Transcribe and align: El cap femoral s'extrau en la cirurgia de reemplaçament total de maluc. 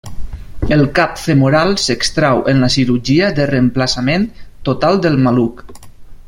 El 0.77 0.79
cap 0.99 1.19
femoral 1.23 1.75
s'extrau 1.83 2.41
en 2.53 2.65
la 2.65 2.71
cirurgia 2.77 3.29
de 3.41 3.47
reemplaçament 3.53 4.27
total 4.71 4.99
de 5.05 5.13
maluc. 5.29 5.63